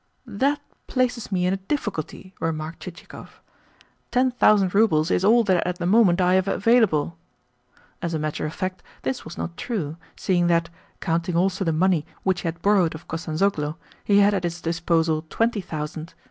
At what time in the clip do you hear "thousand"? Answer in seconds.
4.31-4.73, 15.61-16.15